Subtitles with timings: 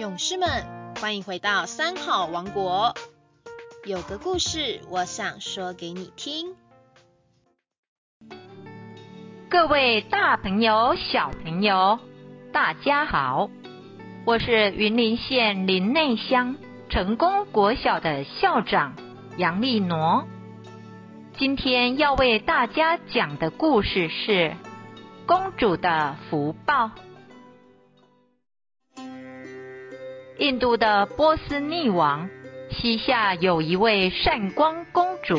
[0.00, 0.48] 勇士们，
[0.98, 2.94] 欢迎回到三好王国。
[3.84, 6.56] 有个故事，我想说给你听。
[9.50, 11.98] 各位大朋友、小朋友，
[12.50, 13.50] 大家好，
[14.24, 16.56] 我是云林县林内乡
[16.88, 18.94] 成功国小的校长
[19.36, 20.26] 杨丽挪。
[21.36, 24.32] 今天要为大家讲的故事是
[25.26, 26.86] 《公主的福报》。
[30.40, 32.26] 印度的波斯匿王
[32.70, 35.38] 膝下有一位善光公主，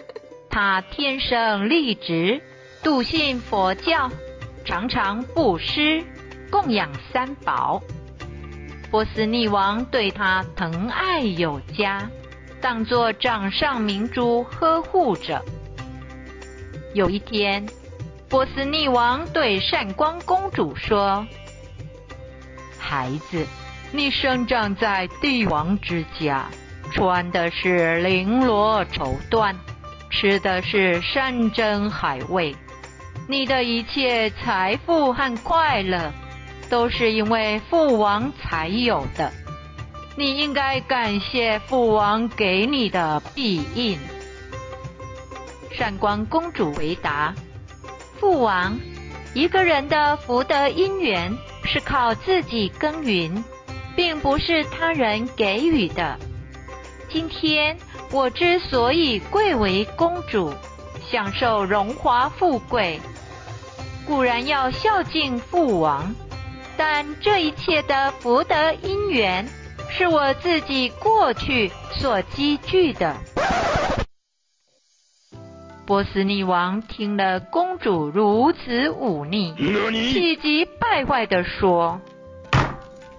[0.48, 2.40] 她天生丽质，
[2.82, 4.10] 笃信佛教，
[4.64, 6.02] 常常布施
[6.50, 7.82] 供养三宝。
[8.90, 12.10] 波斯匿王对她疼爱有加，
[12.58, 15.44] 当作掌上明珠呵护着。
[16.94, 17.66] 有一天，
[18.30, 21.26] 波斯匿王对善光公主说
[22.80, 23.46] ：“孩子。”
[23.90, 26.44] 你生长在帝王之家，
[26.92, 29.54] 穿的是绫罗绸缎，
[30.10, 32.54] 吃的是山珍海味，
[33.26, 36.12] 你的一切财富和快乐，
[36.68, 39.32] 都是因为父王才有的。
[40.16, 43.98] 你应该感谢父王给你的庇荫。
[45.72, 47.34] 善光公主回答
[48.20, 48.78] ：“父王，
[49.32, 51.32] 一个人的福德因缘
[51.64, 53.42] 是靠自己耕耘。”
[53.98, 56.16] 并不是他人给予的。
[57.10, 57.76] 今天
[58.12, 60.54] 我之所以贵为公主，
[61.10, 63.00] 享受荣华富贵，
[64.06, 66.14] 固然要孝敬父王，
[66.76, 69.44] 但这一切的福德因缘，
[69.90, 73.16] 是我自己过去所积聚的。
[75.84, 79.52] 波斯匿王听了公主如此忤逆，
[80.12, 82.00] 气急败坏地说。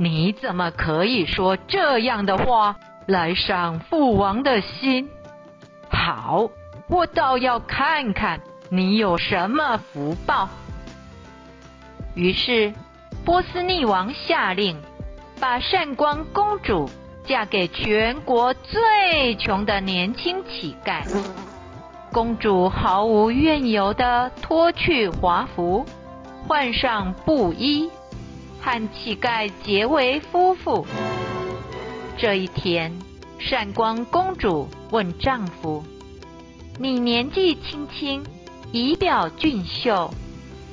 [0.00, 5.10] 你怎么可以说这样的话来伤父王的心？
[5.90, 6.48] 好，
[6.88, 10.48] 我倒要看看你有什么福报。
[12.14, 12.72] 于是，
[13.24, 14.80] 波斯匿王下令，
[15.40, 16.88] 把善光公主
[17.24, 21.02] 嫁给全国最穷的年轻乞丐。
[22.12, 25.84] 公主毫无怨尤的脱去华服，
[26.46, 27.90] 换上布衣。
[28.68, 30.86] 和乞丐结为夫妇。
[32.18, 32.92] 这一天，
[33.38, 35.82] 善光公主问丈夫
[36.78, 38.22] ：“你年纪轻轻，
[38.70, 40.12] 仪表俊秀，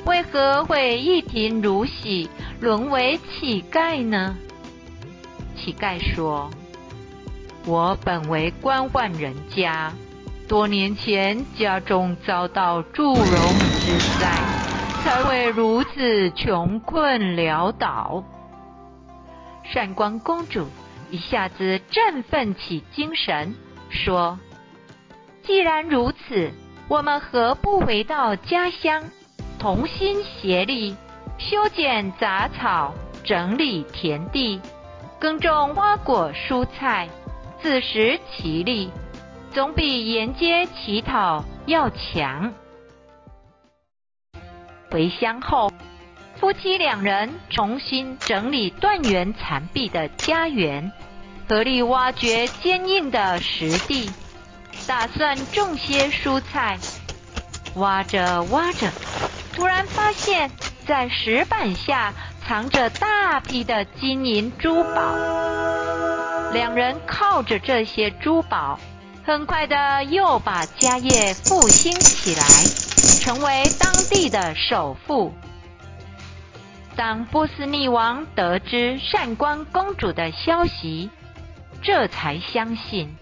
[0.05, 2.29] 为何会一贫如洗，
[2.59, 4.35] 沦为乞丐呢？”
[5.55, 6.51] 乞丐说
[7.65, 9.93] ：“我本为官宦人家，
[10.49, 14.35] 多年前家中遭到祝融之灾。”
[15.05, 18.23] 才会如此穷困潦倒。
[19.63, 20.67] 善光公主
[21.11, 23.53] 一下子振奋起精神，
[23.91, 24.39] 说
[25.45, 26.51] ：“既然如此，
[26.87, 29.03] 我们何不回到家乡，
[29.59, 30.95] 同心协力，
[31.37, 32.91] 修剪杂草，
[33.23, 34.59] 整理田地，
[35.19, 37.07] 耕种花果蔬菜，
[37.61, 38.89] 自食其力，
[39.51, 42.51] 总比沿街乞讨要强。”
[44.95, 45.73] 回乡后，
[46.39, 50.89] 夫妻两人重新整理断垣残壁的家园，
[51.49, 54.09] 合力挖掘坚硬的石地，
[54.87, 56.77] 打算种些蔬菜。
[57.75, 58.89] 挖着挖着，
[59.53, 60.49] 突然发现，
[60.87, 62.13] 在石板下
[62.47, 65.13] 藏着大批的金银珠宝。
[66.53, 68.79] 两人靠着这些珠宝，
[69.25, 72.45] 很快的又把家业复兴起来。
[73.25, 75.33] 成为当地的首富。
[76.95, 81.09] 当波斯匿王得知善光公主的消息，
[81.81, 83.15] 这才相信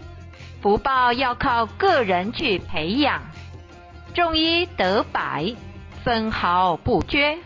[0.60, 3.22] 福报要靠个人去培养，
[4.12, 5.54] 种一得百，
[6.04, 7.38] 分毫不缺。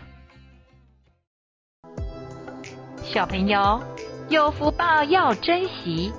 [3.05, 3.81] 小朋友，
[4.27, 6.11] 有福报要珍惜，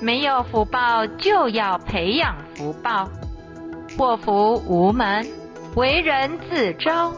[0.00, 3.08] 没有福报就要培养福报。
[3.96, 5.26] 祸福无门。
[5.76, 7.12] 为人自招，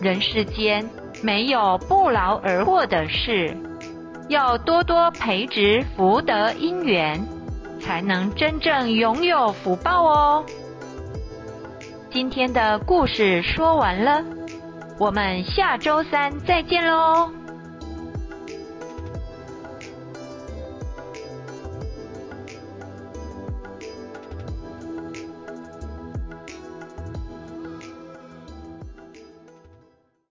[0.00, 0.88] 人世间
[1.20, 3.56] 没有不劳而获的事，
[4.28, 7.20] 要多多培植福德因缘，
[7.80, 10.44] 才能真正拥有福报哦。
[12.08, 14.22] 今天的故事说完了，
[14.96, 17.32] 我们下周三再见喽。